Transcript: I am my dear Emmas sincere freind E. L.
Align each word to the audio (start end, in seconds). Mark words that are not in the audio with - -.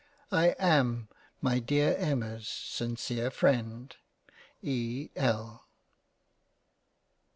I 0.31 0.55
am 0.57 1.09
my 1.41 1.59
dear 1.59 1.95
Emmas 1.95 2.47
sincere 2.47 3.29
freind 3.29 3.97
E. 4.63 5.11
L. 5.15 5.67